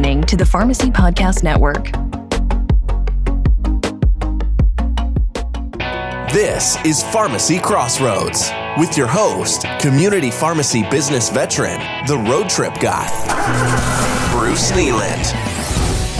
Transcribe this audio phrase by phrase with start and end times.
[0.00, 1.92] listening to the Pharmacy Podcast Network.
[6.32, 13.06] This is Pharmacy Crossroads with your host, community pharmacy business veteran, the road trip guy,
[14.32, 15.36] Bruce Kneeland.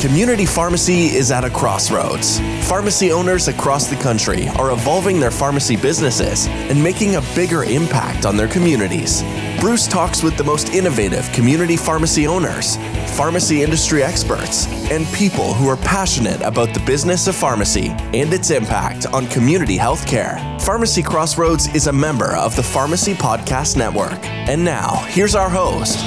[0.03, 2.39] Community pharmacy is at a crossroads.
[2.69, 8.27] Pharmacy owners across the country are evolving their pharmacy businesses and making a bigger impact
[8.27, 9.23] on their communities.
[9.61, 12.79] Bruce talks with the most innovative community pharmacy owners,
[13.15, 18.51] pharmacy industry experts, and people who are passionate about the business of pharmacy and its
[18.51, 20.59] impact on community healthcare.
[20.63, 24.25] Pharmacy Crossroads is a member of the Pharmacy Podcast Network.
[24.25, 25.99] And now, here's our host,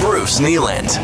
[0.00, 0.96] Bruce Kneeland.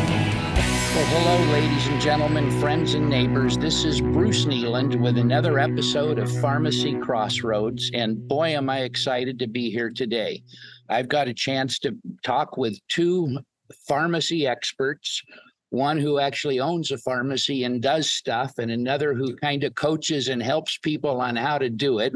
[0.95, 3.57] Well, hello, ladies and gentlemen, friends and neighbors.
[3.57, 7.91] This is Bruce Kneeland with another episode of Pharmacy Crossroads.
[7.93, 10.41] And boy, am I excited to be here today.
[10.89, 13.39] I've got a chance to talk with two
[13.87, 15.21] pharmacy experts
[15.69, 20.29] one who actually owns a pharmacy and does stuff, and another who kind of coaches
[20.29, 22.13] and helps people on how to do it.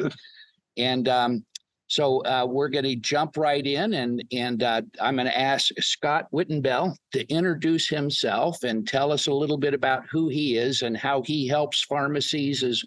[0.78, 1.46] And um,
[1.88, 5.70] so uh, we're going to jump right in, and and uh, I'm going to ask
[5.80, 10.82] Scott Wittnebel to introduce himself and tell us a little bit about who he is
[10.84, 12.82] and how he helps pharmacies as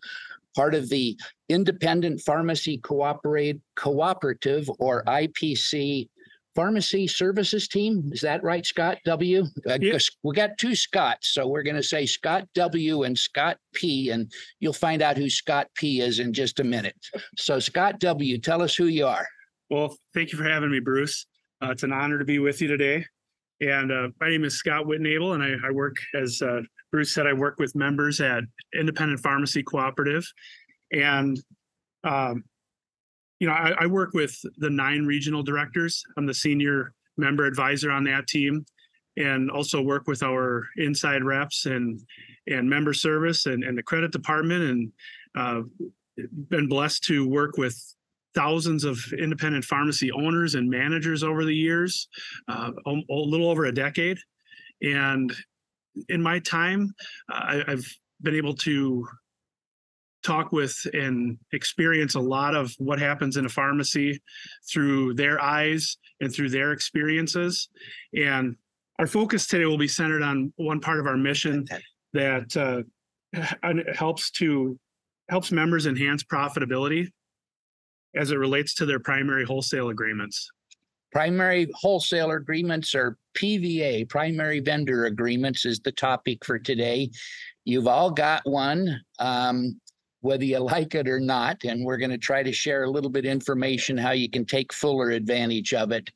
[0.55, 6.08] part of the Independent Pharmacy Cooperate Cooperative or IPC
[6.55, 8.10] Pharmacy Services Team.
[8.12, 9.44] Is that right, Scott W?
[9.69, 9.98] Uh, Yeah.
[10.22, 14.30] We got two Scotts, so we're going to say Scott W and Scott P, and
[14.60, 16.97] you'll find out who Scott P is in just a minute.
[17.36, 19.27] So, Scott W, tell us who you are.
[19.70, 21.27] Well, thank you for having me, Bruce.
[21.62, 23.05] Uh, it's an honor to be with you today.
[23.60, 26.60] And uh, my name is Scott Wittnebel, and I, I work, as uh,
[26.95, 30.25] Bruce said, I work with members at Independent Pharmacy Cooperative.
[30.92, 31.42] And,
[32.05, 32.45] um,
[33.41, 36.05] you know, I, I work with the nine regional directors.
[36.17, 38.65] I'm the senior member advisor on that team
[39.17, 42.00] and also work with our inside reps and
[42.47, 44.93] and member service and, and the credit department and
[45.37, 45.62] uh,
[46.49, 47.76] been blessed to work with
[48.37, 52.06] thousands of independent pharmacy owners and managers over the years,
[52.47, 54.19] uh, a, a little over a decade.
[54.81, 55.34] And
[56.09, 56.94] in my time,
[57.28, 57.87] I, I've
[58.22, 59.06] been able to
[60.22, 64.21] talk with and experience a lot of what happens in a pharmacy
[64.71, 67.69] through their eyes and through their experiences.
[68.16, 68.56] And
[68.99, 71.66] our focus today will be centered on one part of our mission
[72.15, 72.82] that uh,
[73.94, 74.78] helps to
[75.28, 77.09] helps members enhance profitability
[78.15, 80.49] as it relates to their primary wholesale agreements.
[81.14, 87.08] Primary wholesaler agreements or PVA, primary vendor agreements, is the topic for today.
[87.64, 89.80] You've all got one, um,
[90.22, 93.10] whether you like it or not, and we're going to try to share a little
[93.10, 96.10] bit information how you can take fuller advantage of it.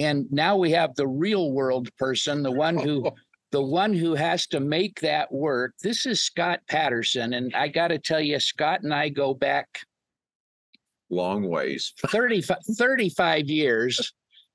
[0.00, 3.08] And now we have the real world person, the one who
[3.52, 5.74] the one who has to make that work.
[5.82, 9.68] This is Scott Patterson, and I got to tell you, Scott and I go back
[11.10, 11.92] long ways.
[12.08, 14.12] 35, 35 years.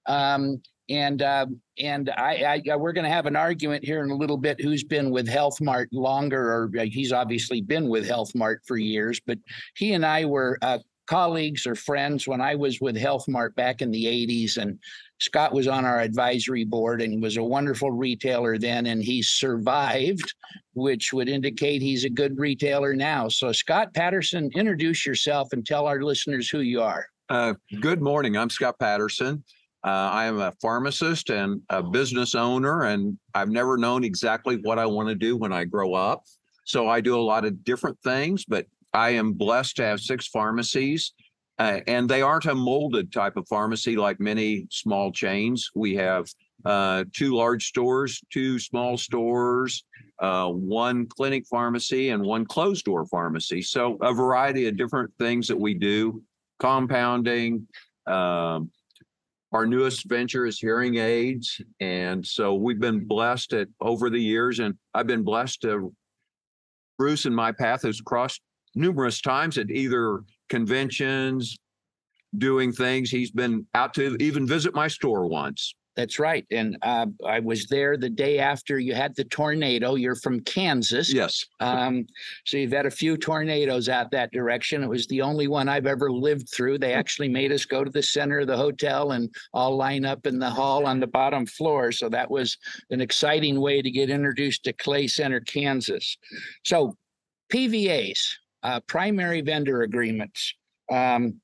[0.07, 4.15] Um, and um, and I, I we're going to have an argument here in a
[4.15, 8.33] little bit who's been with Health Mart longer, or uh, he's obviously been with Health
[8.33, 9.19] Mart for years.
[9.25, 9.37] But
[9.75, 13.81] he and I were uh, colleagues or friends when I was with Health Mart back
[13.81, 14.79] in the 80s, and
[15.19, 20.33] Scott was on our advisory board and was a wonderful retailer then, and he survived,
[20.73, 23.27] which would indicate he's a good retailer now.
[23.27, 27.07] So, Scott Patterson, introduce yourself and tell our listeners who you are.
[27.29, 28.37] Uh, good morning.
[28.37, 29.43] I'm Scott Patterson.
[29.87, 34.77] Uh, I am a pharmacist and a business owner, and I've never known exactly what
[34.77, 36.23] I want to do when I grow up.
[36.65, 40.27] So I do a lot of different things, but I am blessed to have six
[40.27, 41.13] pharmacies.
[41.57, 45.69] Uh, and they aren't a molded type of pharmacy like many small chains.
[45.73, 46.27] We have
[46.65, 49.85] uh, two large stores, two small stores,
[50.19, 53.61] uh, one clinic pharmacy, and one closed door pharmacy.
[53.61, 56.21] So a variety of different things that we do,
[56.59, 57.65] compounding.
[58.05, 58.69] Um,
[59.57, 64.59] our newest venture is hearing aids, and so we've been blessed at over the years,
[64.59, 65.91] and I've been blessed to.
[66.99, 68.39] Bruce and my path has crossed
[68.75, 71.57] numerous times at either conventions,
[72.37, 73.09] doing things.
[73.09, 75.73] He's been out to even visit my store once.
[75.97, 76.45] That's right.
[76.51, 79.95] And uh, I was there the day after you had the tornado.
[79.95, 81.11] You're from Kansas.
[81.11, 81.43] Yes.
[81.59, 82.05] Um,
[82.45, 84.83] so you've had a few tornadoes out that direction.
[84.83, 86.77] It was the only one I've ever lived through.
[86.77, 90.27] They actually made us go to the center of the hotel and all line up
[90.27, 91.91] in the hall on the bottom floor.
[91.91, 92.55] So that was
[92.91, 96.15] an exciting way to get introduced to Clay Center, Kansas.
[96.63, 96.95] So
[97.51, 98.19] PVAs,
[98.61, 100.53] uh, primary vendor agreements.
[100.91, 101.41] Um,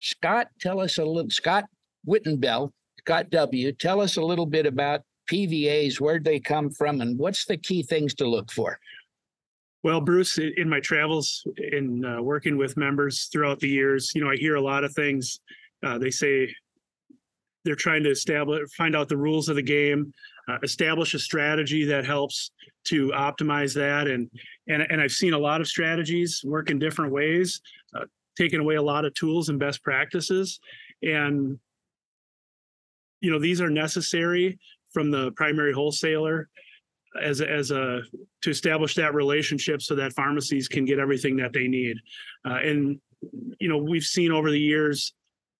[0.00, 1.64] Scott, tell us a little, Scott
[2.08, 7.18] Wittnebel, Scott W., tell us a little bit about PVAs, where'd they come from, and
[7.18, 8.78] what's the key things to look for?
[9.84, 14.30] Well, Bruce, in my travels in uh, working with members throughout the years, you know,
[14.30, 15.40] I hear a lot of things.
[15.86, 16.52] Uh, they say
[17.64, 20.12] they're trying to establish, find out the rules of the game,
[20.48, 22.50] uh, establish a strategy that helps
[22.84, 24.08] to optimize that.
[24.08, 24.28] And
[24.66, 27.60] and and I've seen a lot of strategies work in different ways,
[27.94, 28.04] uh,
[28.36, 30.58] taking away a lot of tools and best practices.
[31.02, 31.58] And
[33.20, 34.58] you know, these are necessary
[34.92, 36.48] from the primary wholesaler
[37.22, 38.02] as a, as a
[38.42, 41.96] to establish that relationship so that pharmacies can get everything that they need.
[42.48, 43.00] Uh, and
[43.58, 45.14] you know, we've seen over the years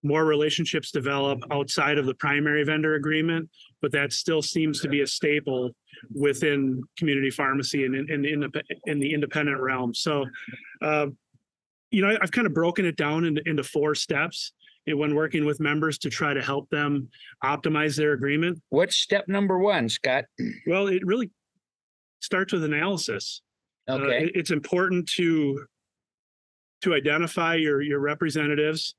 [0.04, 3.48] more relationships develop outside of the primary vendor agreement,
[3.82, 5.70] but that still seems to be a staple
[6.14, 9.92] within community pharmacy and in, in, the in the independent realm.
[9.92, 10.24] So,
[10.82, 11.06] uh,
[11.90, 14.52] you know, I- I've kind of broken it down into, into four steps
[14.96, 17.08] when working with members to try to help them
[17.44, 18.60] optimize their agreement.
[18.70, 20.24] What's step number one, Scott?
[20.66, 21.30] Well, it really
[22.20, 23.42] starts with analysis.
[23.88, 25.64] Uh, Okay, it- it's important to
[26.82, 28.94] to identify your your representatives.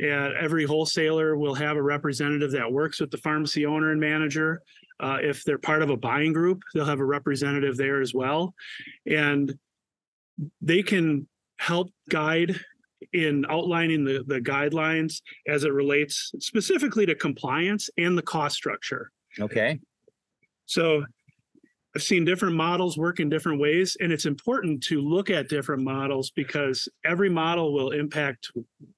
[0.00, 4.62] And every wholesaler will have a representative that works with the pharmacy owner and manager.
[5.00, 8.54] Uh, if they're part of a buying group, they'll have a representative there as well.
[9.06, 9.58] And
[10.60, 12.60] they can help guide
[13.12, 19.10] in outlining the, the guidelines as it relates specifically to compliance and the cost structure.
[19.40, 19.78] okay,
[20.66, 21.04] So
[21.96, 25.82] I've seen different models work in different ways, and it's important to look at different
[25.82, 28.52] models because every model will impact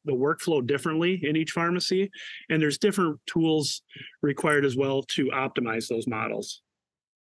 [0.05, 2.11] the workflow differently in each pharmacy.
[2.49, 3.83] And there's different tools
[4.23, 6.63] required as well to optimize those models.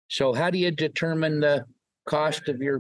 [0.08, 1.66] so how do you determine the
[2.08, 2.80] cost of your,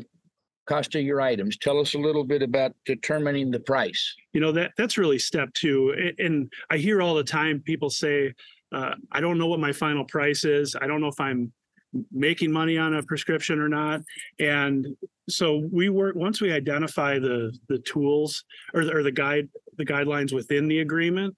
[0.66, 1.58] cost of your items?
[1.58, 4.14] Tell us a little bit about determining the price.
[4.34, 6.14] You know, that that's really step two.
[6.20, 8.34] And I hear all the time people say,
[8.74, 10.76] uh, I don't know what my final price is.
[10.82, 11.52] I don't know if I'm
[12.12, 14.02] making money on a prescription or not.
[14.40, 14.86] And
[15.30, 19.48] so we work once we identify the the tools or, the- or the guide
[19.78, 21.36] the guidelines within the agreement,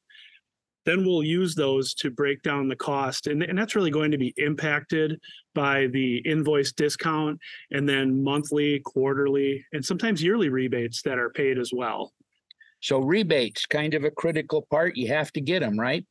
[0.87, 3.27] then we'll use those to break down the cost.
[3.27, 5.19] And, and that's really going to be impacted
[5.53, 7.37] by the invoice discount
[7.71, 12.13] and then monthly, quarterly, and sometimes yearly rebates that are paid as well.
[12.79, 14.95] So rebates, kind of a critical part.
[14.95, 16.05] You have to get them, right?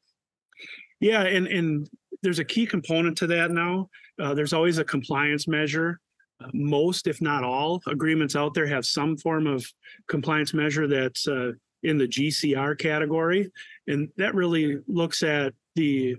[1.00, 1.88] Yeah, and and
[2.22, 3.88] there's a key component to that now.
[4.20, 6.00] Uh, there's always a compliance measure.
[6.42, 9.66] Uh, most, if not all, agreements out there have some form of
[10.08, 11.52] compliance measure that's uh,
[11.86, 13.50] in the GCR category,
[13.86, 16.16] and that really looks at the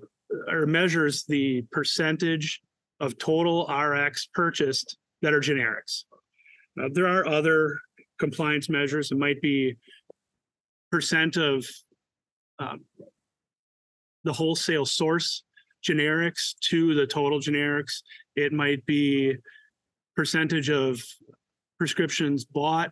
[0.50, 2.62] or measures the percentage
[3.00, 6.06] of total RX purchased that are generics.
[6.94, 7.80] There are other
[8.18, 9.12] compliance measures.
[9.12, 9.76] It might be
[10.92, 11.66] percent of
[12.60, 12.86] um,
[14.24, 15.44] the wholesale source
[15.88, 18.02] generics to the total generics.
[18.36, 19.36] It might be
[20.16, 21.04] percentage of
[21.78, 22.92] prescriptions bought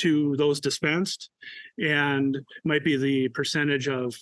[0.00, 1.30] to those dispensed
[1.78, 4.14] and might be the percentage of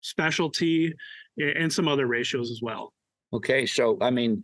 [0.00, 0.94] specialty
[1.38, 2.92] and some other ratios as well.
[3.32, 4.42] Okay, so I mean,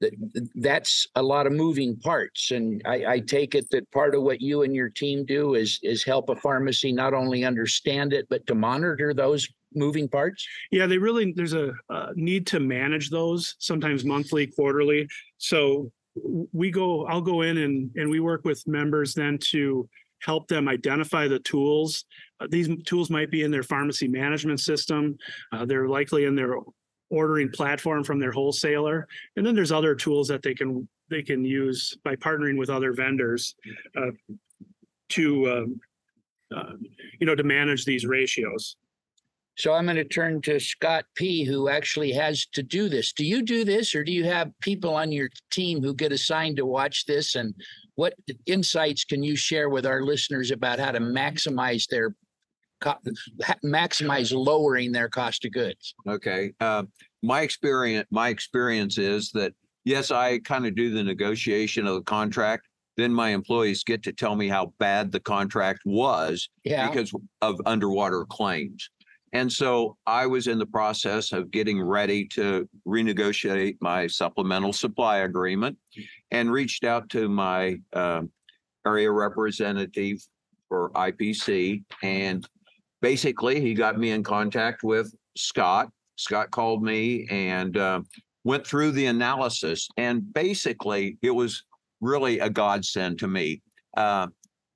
[0.00, 2.50] th- th- that's a lot of moving parts.
[2.50, 5.78] And I, I take it that part of what you and your team do is,
[5.82, 10.46] is help a pharmacy not only understand it, but to monitor those moving parts?
[10.70, 15.08] Yeah, they really, there's a uh, need to manage those sometimes monthly, quarterly.
[15.38, 19.88] So we go, I'll go in and, and we work with members then to
[20.20, 22.04] help them identify the tools.
[22.40, 25.16] Uh, These tools might be in their pharmacy management system.
[25.52, 26.56] Uh, They're likely in their
[27.10, 29.06] ordering platform from their wholesaler.
[29.36, 32.92] And then there's other tools that they can, they can use by partnering with other
[32.92, 33.54] vendors
[33.96, 34.12] uh,
[35.10, 35.80] to, um,
[36.54, 36.72] uh,
[37.18, 38.76] you know, to manage these ratios.
[39.56, 43.12] So I'm going to turn to Scott P, who actually has to do this.
[43.12, 46.56] Do you do this or do you have people on your team who get assigned
[46.56, 47.34] to watch this?
[47.34, 47.54] And
[47.94, 48.14] what
[48.46, 52.14] insights can you share with our listeners about how to maximize their
[53.64, 55.94] maximize lowering their cost of goods?
[56.08, 56.52] Okay.
[56.60, 56.84] Uh,
[57.22, 59.52] my experience, my experience is that
[59.84, 62.66] yes, I kind of do the negotiation of the contract.
[62.96, 66.88] Then my employees get to tell me how bad the contract was Yeah.
[66.88, 68.88] because of underwater claims.
[69.32, 75.18] And so I was in the process of getting ready to renegotiate my supplemental supply
[75.18, 75.78] agreement
[76.30, 78.30] and reached out to my um,
[78.86, 80.18] area representative
[80.68, 81.82] for IPC.
[82.02, 82.46] And
[83.00, 85.88] basically, he got me in contact with Scott.
[86.16, 88.02] Scott called me and uh,
[88.44, 89.88] went through the analysis.
[89.96, 91.64] And basically, it was
[92.02, 93.62] really a godsend to me.
[93.96, 94.26] Uh,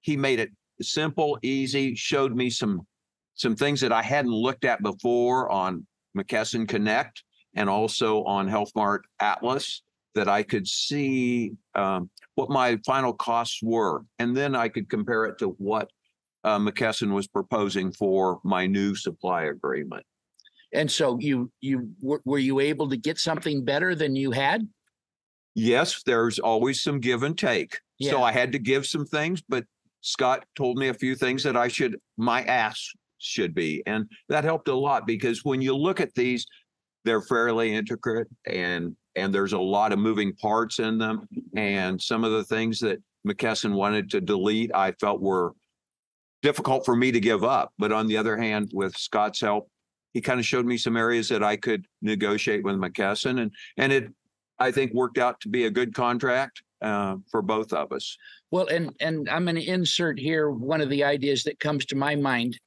[0.01, 2.87] he made it simple, easy, showed me some
[3.37, 7.23] some things that I hadn't looked at before on McKesson Connect.
[7.55, 9.83] and also on HealthMart Atlas
[10.15, 14.05] that I could see um, what my final costs were.
[14.19, 15.91] And then I could compare it to what
[16.45, 20.05] uh, McKesson was proposing for my new supply agreement.
[20.73, 24.69] And so you, you, were, you able to get something better than you had?
[25.55, 27.79] Yes, there's always some give and take.
[28.11, 29.65] So I had to give some things, but
[30.03, 33.83] Scott told me a few things that I should, my ask should be.
[33.87, 36.47] And that helped a lot because when you look at these,
[37.05, 41.27] they're fairly intricate and, and there's a lot of moving parts in them.
[41.57, 45.53] And some of the things that McKesson wanted to delete, I felt were
[46.43, 47.73] difficult for me to give up.
[47.79, 49.69] But on the other hand, with Scott's help,
[50.13, 53.93] he kind of showed me some areas that I could negotiate with McKesson and, and
[53.93, 54.13] it,
[54.59, 58.17] I think worked out to be a good contract uh, for both of us.
[58.51, 61.97] Well, and, and I'm going to insert here one of the ideas that comes to
[61.97, 62.59] my mind.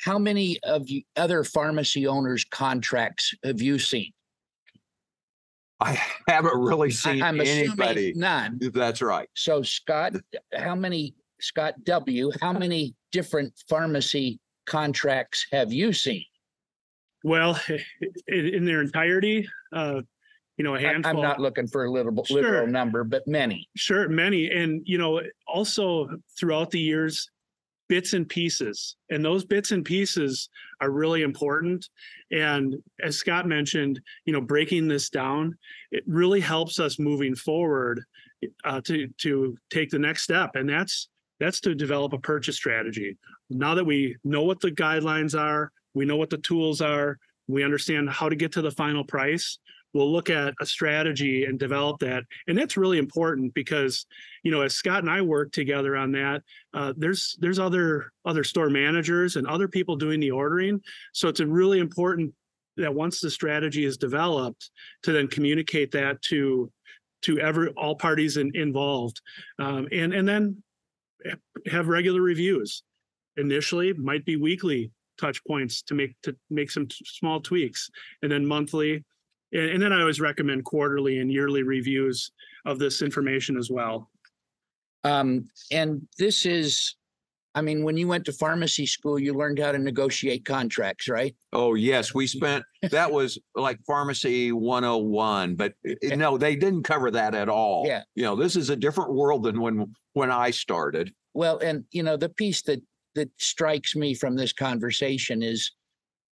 [0.00, 4.12] How many of you other pharmacy owners' contracts have you seen?
[5.80, 8.12] I haven't really seen I'm anybody.
[8.16, 8.58] none.
[8.72, 9.28] That's right.
[9.34, 10.14] So Scott,
[10.54, 16.24] how many, Scott W., how many different pharmacy contracts have you seen?
[17.22, 17.58] Well,
[18.28, 20.02] in, in their entirety, uh,
[20.56, 21.10] you know, a I- handful.
[21.16, 22.36] I'm not looking for a literal, Sure.
[22.42, 23.68] literal number, but many.
[23.76, 24.50] Sure, many.
[24.50, 26.08] And, you know, also
[26.38, 27.28] throughout the years,
[27.88, 28.96] bits and pieces.
[29.10, 30.48] And those bits and pieces
[30.80, 31.88] are really important.
[32.30, 35.56] And as Scott mentioned, you know, breaking this down,
[35.90, 38.02] it really helps us moving forward
[38.64, 40.56] uh, to to take the next step.
[40.56, 41.08] And that's
[41.40, 43.16] that's to develop a purchase strategy.
[43.50, 47.64] Now that we know what the guidelines are, we know what the tools are, we
[47.64, 49.58] understand how to get to the final price.
[49.94, 52.24] We'll look at a strategy and develop that.
[52.48, 54.06] And that's really important because
[54.44, 56.42] you know, as Scott and I work together on that,
[56.74, 60.80] uh, there's there's other other store managers and other people doing the ordering.
[61.12, 62.32] So it's really important
[62.76, 64.70] that once the strategy is developed,
[65.02, 66.70] to then communicate that to
[67.22, 69.20] to every all parties in, involved,
[69.58, 70.62] um, and and then
[71.66, 72.82] have regular reviews.
[73.36, 77.88] Initially, might be weekly touch points to make to make some t- small tweaks,
[78.22, 79.04] and then monthly,
[79.54, 82.30] and, and then I always recommend quarterly and yearly reviews
[82.66, 84.10] of this information as well.
[85.04, 86.96] Um, and this is,
[87.54, 91.36] I mean, when you went to pharmacy school, you learned how to negotiate contracts, right?
[91.52, 97.10] Oh, yes, we spent, that was like pharmacy 101, but uh, no, they didn't cover
[97.10, 97.84] that at all.
[97.86, 98.02] Yeah.
[98.14, 101.12] You know, this is a different world than when, when I started.
[101.34, 102.80] Well, and you know, the piece that
[103.14, 105.70] that strikes me from this conversation is,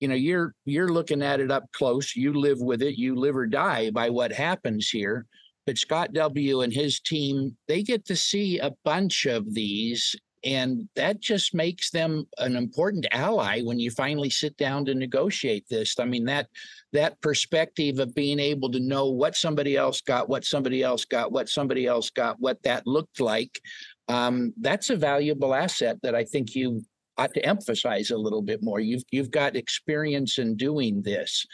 [0.00, 2.14] you know, you're you're looking at it up close.
[2.14, 2.98] You live with it.
[2.98, 5.26] You live or die by what happens here.
[5.66, 6.62] But Scott W.
[6.62, 11.90] and his team, they get to see a bunch of these, and that just makes
[11.90, 15.98] them an important ally when you finally sit down to negotiate this.
[15.98, 16.48] I mean that
[16.92, 21.32] that perspective of being able to know what somebody else got, what somebody else got,
[21.32, 23.60] what somebody else got, what that looked like
[24.08, 26.82] um, that's a valuable asset that I think you
[27.18, 28.80] ought to emphasize a little bit more.
[28.80, 31.44] You've you've got experience in doing this.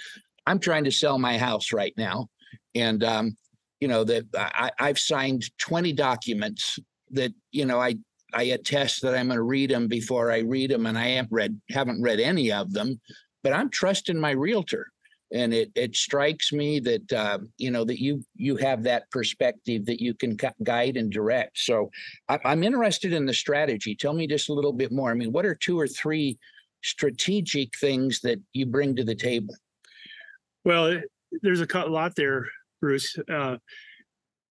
[0.47, 2.28] I'm trying to sell my house right now,
[2.75, 3.37] and um,
[3.80, 6.78] you know that I, I've signed 20 documents
[7.11, 7.97] that you know I
[8.33, 11.33] I attest that I'm going to read them before I read them, and I haven't
[11.33, 13.00] read haven't read any of them,
[13.42, 14.88] but I'm trusting my realtor
[15.33, 19.85] and it it strikes me that uh, you know that you you have that perspective
[19.87, 21.59] that you can gu- guide and direct.
[21.59, 21.90] So
[22.28, 23.95] I, I'm interested in the strategy.
[23.95, 25.11] Tell me just a little bit more.
[25.11, 26.38] I mean, what are two or three
[26.83, 29.54] strategic things that you bring to the table?
[30.64, 31.00] Well,
[31.43, 32.47] there's a lot there,
[32.81, 33.16] Bruce.
[33.31, 33.57] Uh,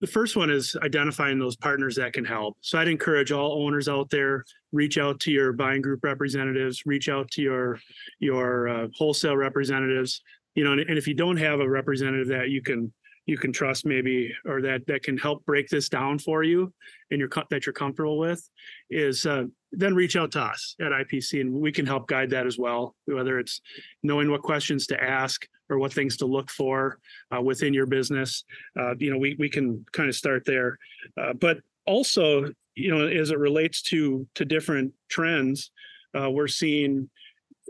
[0.04, 2.58] the first one is identifying those partners that can help.
[2.60, 7.08] So I'd encourage all owners out there, reach out to your buying group representatives, reach
[7.08, 7.80] out to your
[8.20, 10.22] your uh, wholesale representatives.
[10.56, 12.94] You know, and, and if you don't have a representative that you can
[13.26, 16.74] you can trust maybe or that that can help break this down for you
[17.10, 18.50] and you're that you're comfortable with
[18.90, 22.46] is uh, then reach out to us at IPC and we can help guide that
[22.46, 23.62] as well whether it's
[24.04, 27.00] knowing what questions to ask or what things to look for
[27.36, 28.44] uh, within your business.
[28.78, 30.78] Uh, you know we we can kind of start there.
[31.20, 32.46] Uh, but also
[32.76, 35.72] you know as it relates to to different trends
[36.20, 37.10] uh, we're seeing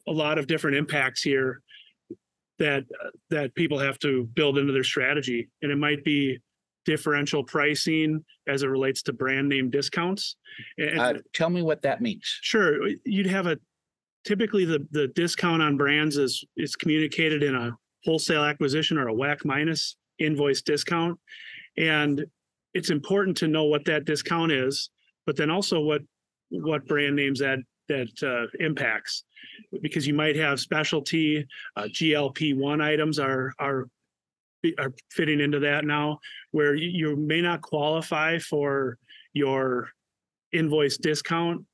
[0.07, 1.61] a lot of different impacts here
[2.63, 2.83] that
[3.29, 5.49] that people have to build into their strategy.
[5.61, 6.39] And it might be
[6.85, 10.37] differential pricing as it relates to brand name discounts.
[10.77, 12.25] And Uh, tell me what that means.
[12.41, 12.87] sure.
[13.05, 13.57] You'd have a
[14.23, 17.71] typically the the discount on brands is is communicated in a
[18.05, 21.19] wholesale acquisition or a whack minus invoice discount.
[21.77, 22.25] And
[22.73, 24.89] it's important to know what that discount is
[25.25, 26.01] but then also what
[26.49, 29.23] what brand names that that uh, impacts
[29.81, 31.45] because you might have specialty
[31.75, 33.87] uh, glp-1 items are are
[34.77, 36.19] are fitting into that now,
[36.51, 38.97] where you, may not qualify for
[39.33, 39.89] your
[40.51, 41.65] invoice discount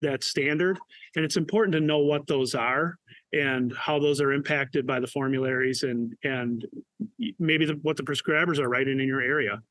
[0.00, 0.78] that's standard.
[1.14, 2.98] And it's important to know what those are
[3.32, 6.66] and how those are impacted by the formularies and, and
[7.38, 9.62] maybe the, what the prescribers are writing in your area.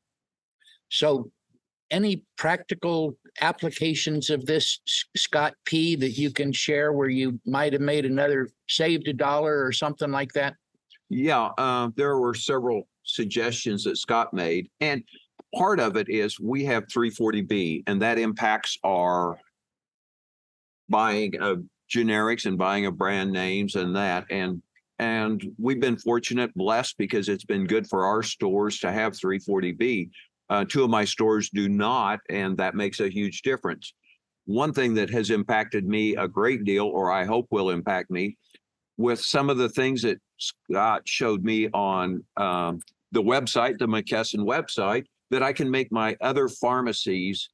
[0.88, 1.30] So
[1.92, 4.80] any practical applications of this,
[5.16, 9.64] Scott P, that you can share where you might have made another, saved a dollar
[9.64, 10.54] or something like that?
[11.08, 15.04] Yeah, uh, there were several suggestions that Scott made, and
[15.54, 19.38] part of it is we have three forty B, and that impacts our
[20.88, 21.62] buying of
[21.94, 24.62] generics and buying of brand names and that, and
[24.98, 29.38] and we've been fortunate, blessed, because it's been good for our stores to have three
[29.38, 30.10] forty B.
[30.52, 33.94] Uh, two of my stores do not, and that makes a huge difference.
[34.44, 38.36] One thing that has impacted me a great deal, or I hope will impact me,
[38.98, 42.80] with some of the things that Scott showed me on um,
[43.12, 47.48] the website, the McKesson website, that I can make my other pharmacies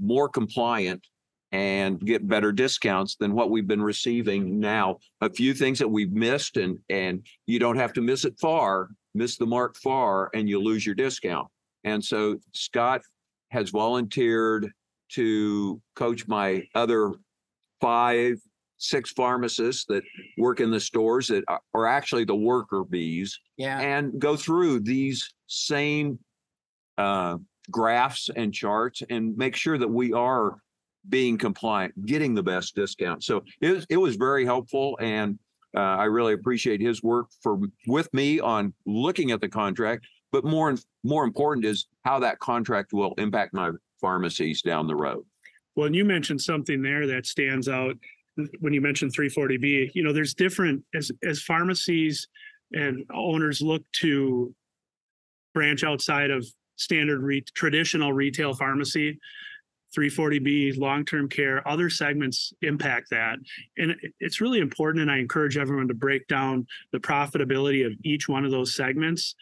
[0.00, 1.06] more compliant
[1.52, 4.98] and get better discounts than what we've been receiving now.
[5.20, 8.88] A few things that we've missed and and you don't have to miss it far,
[9.14, 11.46] miss the mark far, and you lose your discount.
[11.84, 13.02] And so Scott
[13.50, 14.70] has volunteered
[15.12, 17.12] to coach my other
[17.80, 18.36] five,
[18.78, 20.02] six pharmacists that
[20.38, 25.32] work in the stores that are- actually the worker bees Yeah, and go through these
[25.46, 26.18] same
[26.98, 27.38] uh,
[27.70, 30.60] graphs and charts and make sure that we are
[31.08, 33.22] being compliant, getting the best discount.
[33.22, 35.38] So it was, it was very helpful and
[35.76, 40.06] uh, I really appreciate his work for with me on looking at the contract.
[40.34, 44.96] But more and more important is how that contract will impact my pharmacies down the
[44.96, 45.24] road.
[45.76, 47.94] Well, and you mentioned something there that stands out
[48.58, 49.92] when you mentioned three forty B.
[49.94, 52.26] You know, there's different as as pharmacies
[52.72, 54.52] and owners look to
[55.54, 56.44] branch outside of
[56.74, 59.20] standard re- traditional retail pharmacy.
[59.96, 63.36] 340B, long-term care, other segments impact that.
[63.78, 68.28] And it's really important, and I encourage everyone to break down the profitability of each
[68.28, 69.36] one of those segments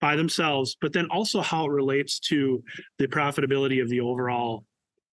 [0.00, 2.62] by themselves, but then also how it relates to
[2.98, 4.64] the profitability of the overall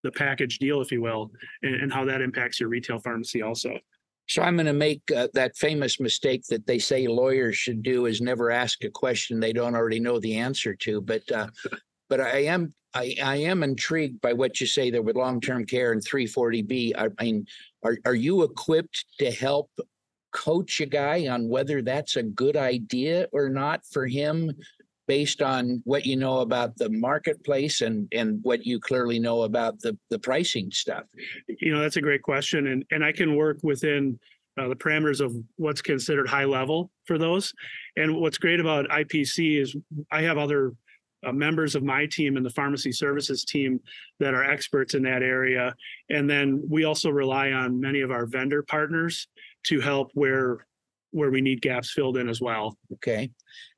[0.04, 3.78] the package deal, if you will, and, and how that impacts your retail pharmacy also.
[4.28, 8.06] so I'm going to make uh, that famous mistake that they say lawyers should do
[8.06, 11.02] is never ask a question they don't already know the answer to.
[11.02, 11.48] But uh,
[12.10, 15.94] but I am I, I am intrigued by what you say there with long-term care
[15.94, 16.94] and 340B.
[16.98, 17.46] I mean,
[17.84, 19.72] are are you equipped to help
[20.34, 24.52] coach a guy on whether that's a good idea or not for him
[25.08, 29.80] based on what you know about the marketplace and and what you clearly know about
[29.80, 31.06] the the pricing stuff?
[31.48, 34.20] You know, that's a great question, and and I can work within
[34.60, 37.54] uh, the parameters of what's considered high level for those.
[37.98, 39.76] And what's great about IPC is
[40.12, 40.74] I have other
[41.26, 43.80] uh, members of my team and the pharmacy services team
[44.20, 45.74] that are experts in that area,
[46.10, 49.28] and then we also rely on many of our vendor partners
[49.64, 50.66] to help where
[51.12, 52.78] where we need gaps filled in as well.
[52.94, 53.30] Okay.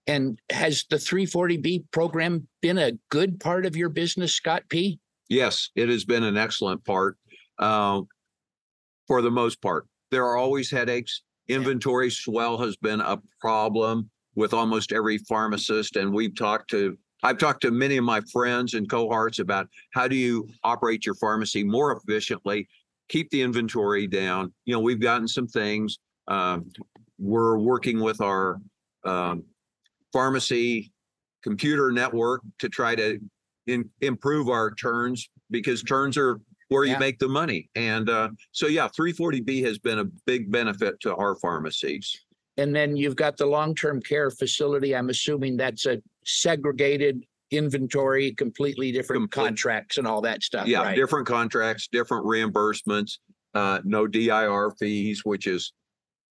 [0.08, 5.00] And has the 340B program been a good part of your business, Scott P?
[5.30, 7.18] Yes, it has been an excellent part.
[7.60, 8.02] Uh,
[9.08, 11.24] for the most part, there are always headaches.
[11.48, 16.98] Inventory swell has been a problem with almost every pharmacist, and we've talked to.
[17.24, 21.16] I've talked to many of my friends and cohorts about how do you operate your
[21.16, 22.68] pharmacy more efficiently,
[23.10, 24.54] keep the inventory down.
[24.66, 25.98] You know, we've gotten some things.
[26.28, 26.72] Um,
[27.18, 28.60] we're working with our
[29.06, 29.44] um,
[30.12, 30.92] pharmacy
[31.44, 33.20] computer network to try to
[33.68, 36.40] in, improve our turns because turns are
[36.70, 37.70] where you make the money.
[37.76, 42.26] And uh, so, yeah, 340B has been a big benefit to our pharmacies.
[42.58, 44.96] And then you've got the long-term care facility.
[44.96, 50.82] I'm assuming that's a segregated inventory, completely different Complete- contracts and all that stuff, Yeah,
[50.84, 50.96] right?
[50.96, 53.20] different contracts, different reimbursements,
[53.54, 55.74] uh, no DIR fees, which is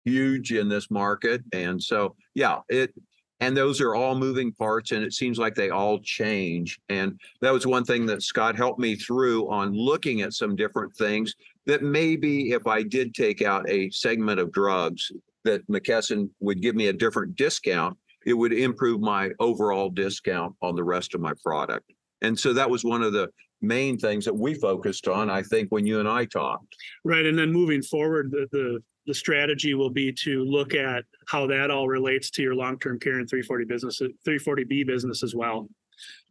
[0.04, 1.42] huge in this market.
[1.52, 2.94] And so, yeah, it,
[3.40, 6.78] and those are all moving parts and it seems like they all change.
[6.88, 10.94] And that was one thing that Scott helped me through on looking at some different
[10.96, 11.34] things
[11.66, 15.10] that maybe if I did take out a segment of drugs,
[15.44, 20.74] that McKesson would give me a different discount, it would improve my overall discount on
[20.74, 21.90] the rest of my product.
[22.22, 23.30] And so that was one of the
[23.62, 26.74] main things that we focused on, I think, when you and I talked.
[27.04, 31.46] Right, and then moving forward, the, the, the strategy will be to look at how
[31.46, 35.22] that all relates to your long-term care and three forty business, three forty B business
[35.22, 35.68] as well.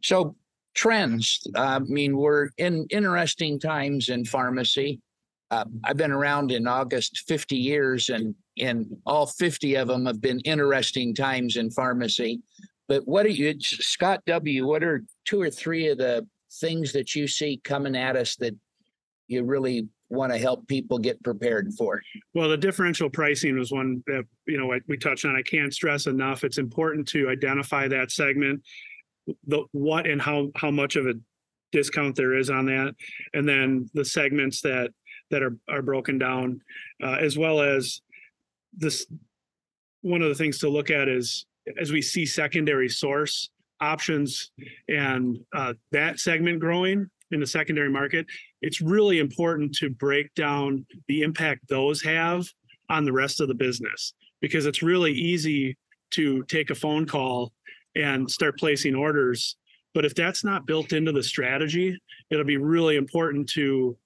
[0.02, 0.36] So
[0.74, 5.00] trends, I mean, we're in interesting times in pharmacy.
[5.50, 10.20] Uh, I've been around in August 50 years and and all 50 of them have
[10.20, 12.40] been interesting times in pharmacy.
[12.88, 16.26] But what are you, Scott W., what are two or three of the
[16.60, 18.54] things that you see coming at us that
[19.26, 22.00] you really want to help people get prepared for?
[22.34, 25.36] Well, the differential pricing was one that, you know, we touched on.
[25.36, 26.44] I can't stress enough.
[26.44, 28.62] It's important to identify that segment,
[29.46, 31.14] the what and how, how much of a
[31.72, 32.94] discount there is on that.
[33.34, 34.90] And then the segments that,
[35.30, 36.60] that are, are broken down,
[37.02, 38.00] uh, as well as
[38.72, 39.06] this.
[40.02, 41.46] One of the things to look at is
[41.80, 43.50] as we see secondary source
[43.80, 44.52] options
[44.88, 48.26] and, uh, that segment growing in the secondary market,
[48.62, 52.46] it's really important to break down the impact those have
[52.88, 55.76] on the rest of the business because it's really easy
[56.12, 57.52] to take a phone call
[57.96, 59.56] and start placing orders.
[59.94, 61.98] But if that's not built into the strategy,
[62.30, 63.96] it'll be really important to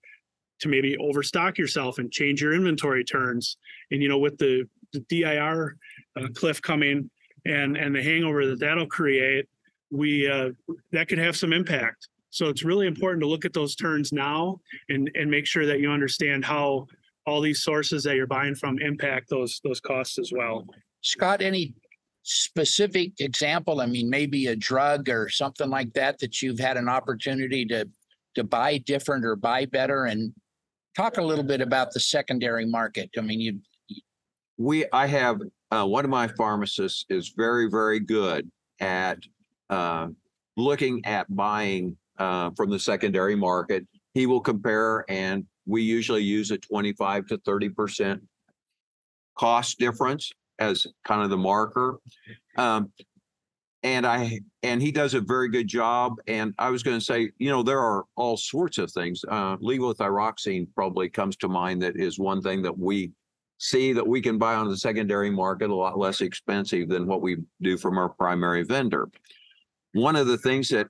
[0.61, 3.57] to maybe overstock yourself and change your inventory turns.
[3.91, 5.77] And you know, with the, the DIR
[6.17, 7.11] uh, cliff coming
[7.47, 9.47] and and the hangover that that'll create,
[9.91, 10.51] we uh,
[10.93, 12.09] that could have some impact.
[12.31, 15.81] So it's really important to look at those turns now and and make sure that
[15.81, 16.87] you understand how
[17.27, 20.67] all these sources that you're buying from impact those those costs as well.
[21.03, 21.75] Scott, any
[22.23, 23.81] specific example?
[23.81, 27.89] I mean, maybe a drug or something like that that you've had an opportunity to
[28.37, 30.33] to buy different or buy better and
[30.97, 33.11] talk a little bit about the secondary market.
[33.17, 33.61] I mean, you
[34.59, 38.51] We, I have, uh, one of my pharmacists is very, very good
[38.81, 39.19] at,
[39.71, 40.09] uh,
[40.57, 43.87] looking at buying, uh, from the secondary market.
[44.15, 48.21] He will compare and we usually use a twenty-five to thirty percent
[49.39, 51.99] cost difference as kind of the marker.
[52.59, 52.93] Um,
[53.83, 56.17] and I, and he does a very good job.
[56.27, 59.25] And I was going to say, you know, there are all sorts of things.
[59.29, 63.13] Uh, levothyroxine probably comes to mind that is one thing that we
[63.59, 67.21] see that we can buy on the secondary market a lot less expensive than what
[67.21, 69.09] we do from our primary vendor.
[69.93, 70.89] One of the things that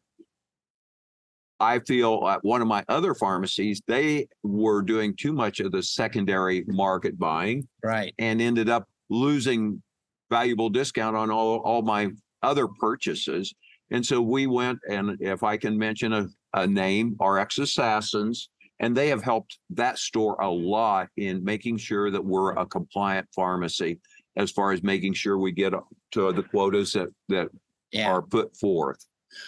[1.58, 5.82] I feel at one of my other pharmacies, they were doing too much of the
[5.82, 8.14] secondary market buying right.
[8.18, 9.82] and ended up losing
[10.30, 12.08] valuable discount on all, all my
[12.42, 13.54] other purchases.
[13.90, 18.96] And so we went and if I can mention a, a name, RX Assassins, and
[18.96, 23.98] they have helped that store a lot in making sure that we're a compliant pharmacy
[24.36, 25.80] as far as making sure we get uh,
[26.12, 27.48] to the quotas that, that
[27.92, 28.08] Yeah.
[28.10, 29.04] are put forth.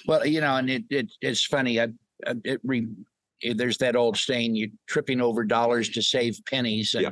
[0.06, 1.80] Well, you know, and it, it it's funny.
[1.80, 1.88] I,
[2.44, 2.86] it re,
[3.54, 7.10] there's that old saying: you're tripping over dollars to save pennies." And Yeah.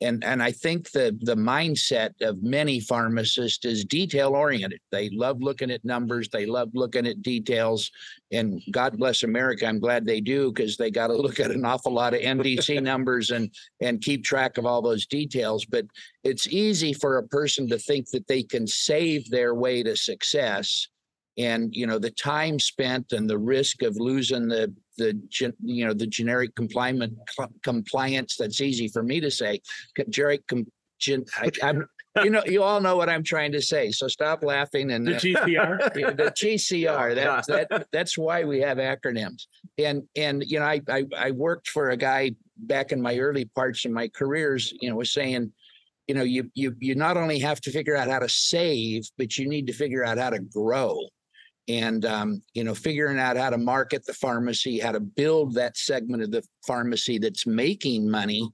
[0.00, 4.80] And and I think the the mindset of many pharmacists is detail oriented.
[4.92, 6.28] They love looking at numbers.
[6.28, 7.90] They love looking at details.
[8.30, 9.66] And God bless America.
[9.66, 12.82] I'm glad they do because they got to look at an awful lot of NDC
[12.82, 15.64] numbers and and keep track of all those details.
[15.64, 15.86] But
[16.24, 20.88] it's easy for a person to think that they can save their way to success
[21.38, 25.20] and you know the time spent and the risk of losing the the
[25.62, 27.12] you know the generic compliant
[27.62, 29.60] compliance that's easy for me to say
[30.10, 30.42] generic
[30.98, 31.86] gen- I, I'm,
[32.24, 35.16] you know you all know what i'm trying to say so stop laughing and The
[35.16, 35.94] uh, GPR.
[36.16, 37.14] the GCR.
[37.14, 39.46] That, that that's why we have acronyms.
[39.78, 43.44] And and you know, I, I I worked for a guy back in my early
[43.44, 44.72] parts of my careers.
[44.80, 45.52] You know, was saying,
[46.06, 49.36] you know, you you you not only have to figure out how to save, but
[49.36, 50.98] you need to figure out how to grow.
[51.68, 55.76] And um, you know, figuring out how to market the pharmacy, how to build that
[55.76, 58.48] segment of the pharmacy that's making money,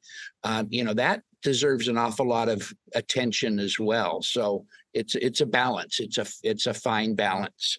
[0.44, 4.22] uh, you know, that deserves an awful lot of attention as well.
[4.22, 6.00] So it's it's a balance.
[6.00, 7.78] It's a it's a fine balance.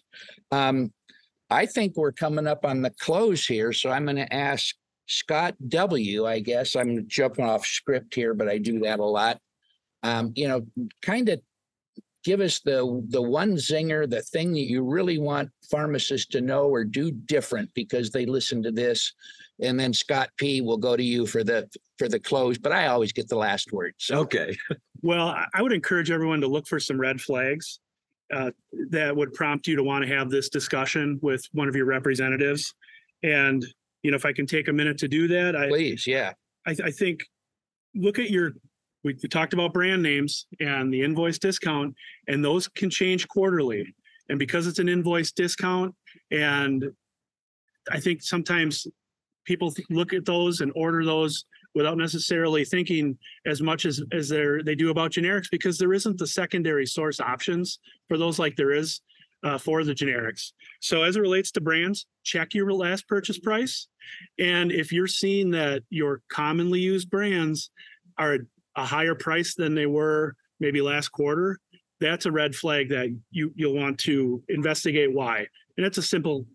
[0.52, 0.92] Um,
[1.50, 4.74] I think we're coming up on the close here, so I'm going to ask
[5.06, 6.26] Scott W.
[6.26, 9.38] I guess I'm jumping off script here, but I do that a lot.
[10.02, 10.66] Um, you know,
[11.02, 11.40] kind of
[12.24, 16.64] give us the the one zinger, the thing that you really want pharmacists to know
[16.64, 19.12] or do different because they listen to this,
[19.60, 20.60] and then Scott P.
[20.60, 22.58] will go to you for the for the close.
[22.58, 23.94] But I always get the last word.
[23.98, 24.56] So Okay.
[25.02, 27.78] Well, I- I would encourage everyone to look for some red flags
[28.32, 28.50] uh,
[28.88, 32.72] that would prompt you to want to have this discussion with one of your representatives.
[33.22, 33.64] And,
[34.02, 36.32] you know, if I can take a minute to do that, I, please, yeah,
[36.66, 37.20] I, I think,
[37.94, 38.52] look at your,
[39.04, 41.94] we talked about brand names and the invoice discount,
[42.26, 43.94] and those can change quarterly.
[44.30, 45.94] And because it's an invoice discount,
[46.30, 46.86] and
[47.90, 48.86] I think sometimes
[49.44, 54.28] people th- look at those and order those without necessarily thinking as much as as
[54.28, 58.72] they do about generics because there isn't the secondary source options for those like there
[58.72, 59.00] is
[59.42, 60.52] uh, for the generics.
[60.80, 63.88] So as it relates to brands, check your last purchase price,
[64.38, 67.70] and if you're seeing that your commonly used brands
[68.16, 68.38] are
[68.76, 71.58] a higher price than they were maybe last quarter,
[72.00, 75.46] that's a red flag that you you'll want to investigate why.
[75.76, 76.46] And it's a simple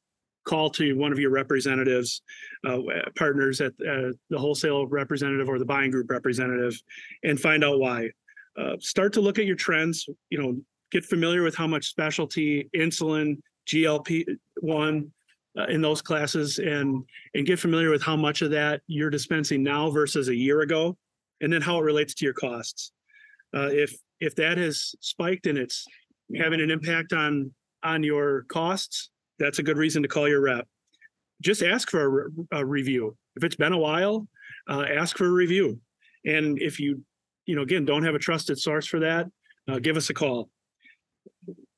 [0.45, 2.21] call to one of your representatives,
[2.67, 2.79] uh,
[3.15, 6.79] partners at uh, the wholesale representative or the buying group representative,
[7.23, 8.09] and find out why.
[8.57, 10.07] Uh, start to look at your trends.
[10.29, 14.25] You know, get familiar with how much specialty, insulin, GLP
[14.61, 15.11] one
[15.57, 17.03] uh, in those classes, and
[17.33, 20.97] and get familiar with how much of that you're dispensing now versus a year ago,
[21.41, 22.91] and then how it relates to your costs.
[23.55, 25.85] Uh, if if that has spiked and it's
[26.37, 27.51] having an impact on
[27.83, 30.67] on your costs, that's a good reason to call your rep.
[31.41, 33.15] Just ask for a, re- a review.
[33.37, 34.27] If it's been a while,
[34.69, 35.79] uh, ask for a review.
[36.25, 37.01] And if you,
[37.45, 39.27] you know, again, don't have a trusted source for that,
[39.69, 40.49] uh, give us a call.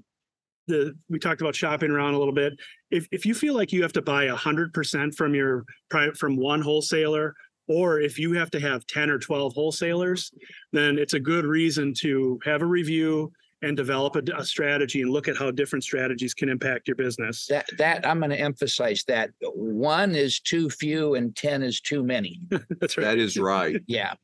[0.67, 2.55] the we talked about shopping around a little bit.
[2.91, 6.17] If if you feel like you have to buy a hundred percent from your private
[6.17, 7.35] from one wholesaler,
[7.69, 10.31] or if you have to have ten or twelve wholesalers,
[10.73, 15.11] then it's a good reason to have a review and develop a, a strategy and
[15.11, 17.47] look at how different strategies can impact your business.
[17.47, 22.03] that that I'm going to emphasize that one is too few and ten is too
[22.05, 22.41] many.
[22.81, 23.05] That's right.
[23.05, 23.81] That is right.
[23.87, 24.15] Yeah,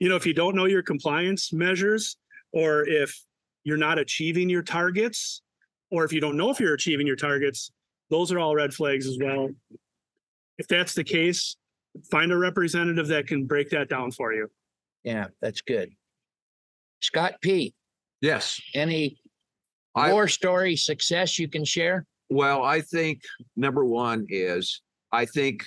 [0.00, 2.16] you know, if you don't know your compliance measures,
[2.52, 3.20] or if
[3.70, 5.42] you're not achieving your targets,
[5.92, 7.70] or if you don't know if you're achieving your targets,
[8.10, 9.48] those are all red flags as well.
[10.58, 11.54] If that's the case,
[12.10, 14.48] find a representative that can break that down for you.
[15.04, 15.92] yeah, that's good.
[17.00, 17.72] Scott P.
[18.20, 18.60] Yes.
[18.74, 19.18] Any
[19.94, 22.04] I- war story success you can share?
[22.28, 23.22] Well, I think
[23.56, 25.64] number one is I think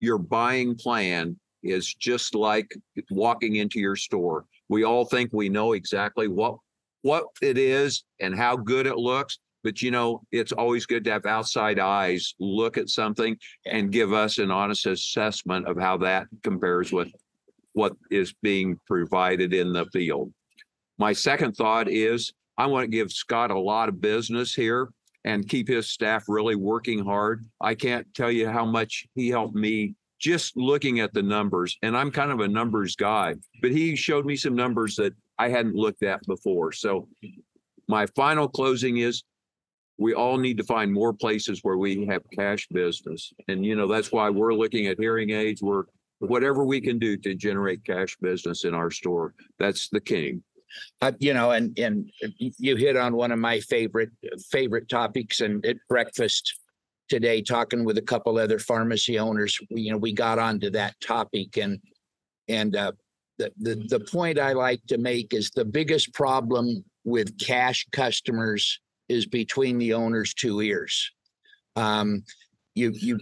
[0.00, 2.70] your buying plan is just like
[3.10, 4.44] walking into your store.
[4.68, 6.58] We all think we know exactly what
[7.02, 11.12] what it is and how good it looks, but you know, it's always good to
[11.12, 13.36] have outside eyes look at something
[13.66, 17.12] and give us an honest assessment of how that compares with
[17.72, 20.32] what is being provided in the field.
[20.98, 24.90] My second thought is I want to give Scott a lot of business here
[25.24, 27.44] and keep his staff really working hard.
[27.60, 31.76] I can't tell you how much he helped me just looking at the numbers.
[31.82, 35.48] And I'm kind of a numbers guy, but he showed me some numbers that I
[35.48, 36.70] hadn't looked at before.
[36.70, 37.08] So
[37.88, 39.24] my final closing is
[39.96, 43.32] we all need to find more places where we have cash business.
[43.48, 45.62] And you know, that's why we're looking at hearing aids.
[45.62, 45.84] We're
[46.18, 49.32] whatever we can do to generate cash business in our store.
[49.58, 50.42] That's the king.
[51.00, 54.10] Uh, you know, and and you hit on one of my favorite
[54.50, 55.40] favorite topics.
[55.40, 56.54] And at breakfast
[57.08, 61.56] today, talking with a couple other pharmacy owners, you know, we got onto that topic,
[61.56, 61.80] and
[62.46, 62.92] and uh,
[63.40, 68.80] the the the point I like to make is the biggest problem with cash customers
[69.08, 71.10] is between the owner's two ears.
[71.76, 72.22] Um,
[72.74, 73.18] you you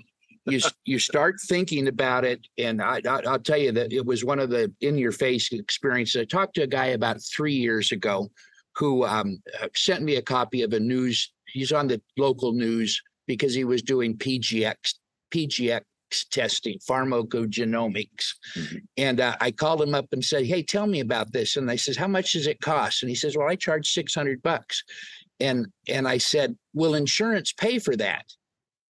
[0.46, 4.24] you you start thinking about it, and I, I I'll tell you that it was
[4.24, 6.20] one of the in your face experiences.
[6.20, 8.28] I talked to a guy about three years ago
[8.76, 11.32] who um, uh, sent me a copy of a news.
[11.46, 14.94] He's on the local news because he was doing PGX
[15.32, 15.82] PGX
[16.30, 18.80] testing, pharmacogenomics, Mhm.
[18.96, 21.76] and uh, I called him up and said, "Hey, tell me about this." And I
[21.76, 24.82] says, "How much does it cost?" And he says, "Well, I charge six hundred bucks."
[25.40, 28.24] And and I said, "Will insurance pay for that?"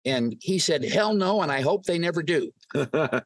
[0.05, 2.51] And he said, "Hell no," and I hope they never do.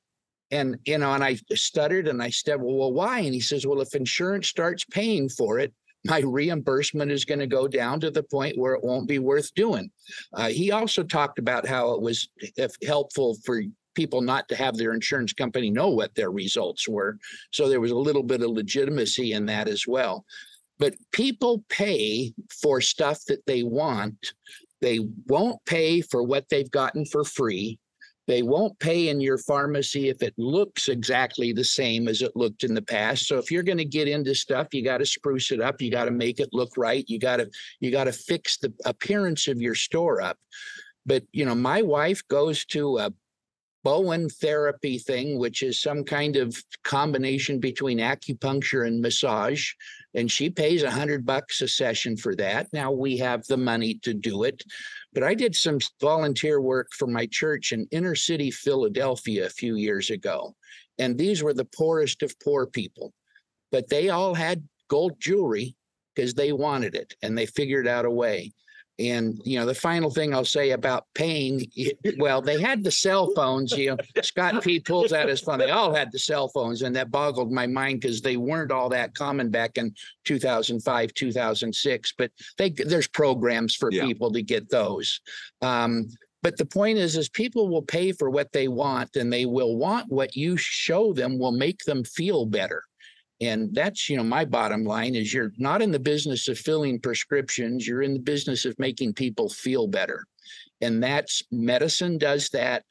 [0.50, 3.68] And you know, and I stuttered and I said, "Well, well, why?" And he says,
[3.68, 5.74] "Well, if insurance starts paying for it,
[6.08, 9.54] my reimbursement is going to go down to the point where it won't be worth
[9.54, 9.90] doing."
[10.34, 12.28] Uh, he also talked about how it was
[12.86, 13.62] helpful for
[13.94, 17.18] people not to have their insurance company know what their results were,
[17.52, 20.26] so there was a little bit of legitimacy in that as well.
[20.80, 24.34] But people pay for stuff that they want.
[24.82, 27.80] They won't pay for what they've gotten for free.
[28.28, 32.66] They won't pay in your pharmacy if it looks exactly the same as it looked
[32.66, 33.26] in the past.
[33.26, 35.82] So if you're going to get into stuff, you got to spruce it up.
[35.82, 37.06] You got to make it look right.
[37.08, 40.38] You got to you got to fix the appearance of your store up.
[41.06, 43.14] But you know, my wife goes to a
[43.88, 49.72] Bowen therapy thing, which is some kind of combination between acupuncture and massage,
[50.18, 52.68] and she pays a hundred bucks a session for that.
[52.74, 54.64] Now we have the money to do it.
[55.14, 59.76] But I did some volunteer work for my church in inner city Philadelphia a few
[59.76, 60.56] years ago.
[60.98, 63.14] And these were the poorest of poor people,
[63.72, 65.76] but they all had gold jewelry
[66.16, 68.52] because they wanted it and they figured out a way.
[69.00, 71.64] And you know, the final thing I'll say about pain,
[72.18, 73.72] well, they had the cell phones.
[73.72, 75.60] You know, Scott P pulls out his phone.
[75.60, 78.90] They all had the cell phones, and that boggled my mind because they weren't all
[78.90, 79.94] that common back in
[80.26, 82.14] 2005, 2006.
[82.18, 84.06] But they there's programs for Yeah.
[84.06, 85.22] people to get those.
[85.62, 86.08] Um,
[86.44, 89.76] but the point is, is people will pay for what they want, and they will
[89.76, 92.84] want what you show them will make them feel better.
[93.40, 97.00] And that's, you know, my bottom line is you're not in the business of filling
[97.00, 100.26] prescriptions, you're in the business of making people feel better.
[100.82, 102.84] And that's medicine does that,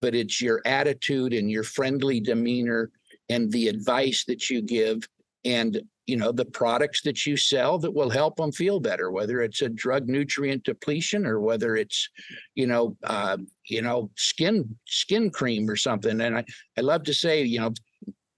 [0.00, 2.90] but it's your attitude and your friendly demeanor
[3.28, 5.06] and the advice that you give
[5.44, 9.40] and you know the products that you sell that will help them feel better whether
[9.40, 12.08] it's a drug nutrient depletion or whether it's
[12.54, 13.36] you know uh,
[13.66, 16.44] you know skin skin cream or something and i
[16.76, 17.72] i love to say you know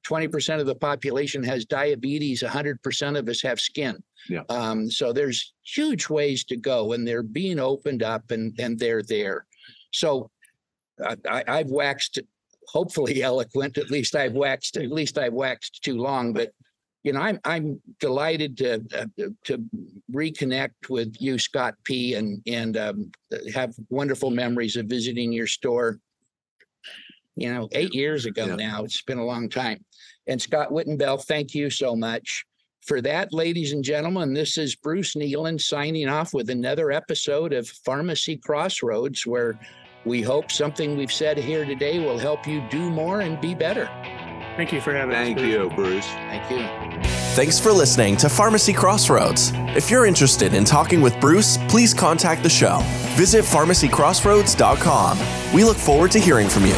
[0.06, 4.02] 20% of the population has diabetes 100% of us have skin.
[4.28, 4.42] Yeah.
[4.48, 9.02] um, so there's huge ways to go and they're being opened up and and they're
[9.02, 9.46] there.
[9.92, 10.30] So
[11.04, 12.18] I, I, I've waxed
[12.68, 16.50] hopefully eloquent at least i've waxed at least i've waxed too long but
[17.02, 19.62] you know i'm i'm delighted to uh, to
[20.10, 23.10] reconnect with you scott p and and um,
[23.54, 25.98] have wonderful memories of visiting your store
[27.36, 28.56] you know eight years ago Yeah.
[28.56, 28.84] now.
[28.84, 29.84] It's been a long time
[30.26, 32.44] and scott Wittnebel thank you so much
[32.82, 37.68] for that ladies and gentlemen this is bruce Kneeland signing off with another episode of
[37.68, 39.58] pharmacy crossroads where
[40.04, 43.88] we hope something we've said here today will help you do more and be better
[44.56, 45.26] Thank you for having us.
[45.26, 46.06] Thank you, Bruce.
[46.06, 49.50] thank you Thanks for listening to Pharmacy Crossroads.
[49.74, 52.78] If you're interested in talking with Bruce, please contact the show.
[53.16, 55.18] Visit pharmacycrossroads.com.
[55.52, 56.76] We look forward to hearing from you.